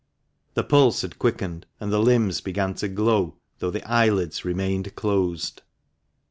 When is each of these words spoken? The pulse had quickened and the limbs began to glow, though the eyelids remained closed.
The 0.55 0.63
pulse 0.63 1.03
had 1.03 1.19
quickened 1.19 1.67
and 1.79 1.93
the 1.93 1.99
limbs 2.01 2.41
began 2.41 2.73
to 2.73 2.87
glow, 2.87 3.35
though 3.59 3.69
the 3.69 3.87
eyelids 3.87 4.43
remained 4.43 4.95
closed. 4.95 5.61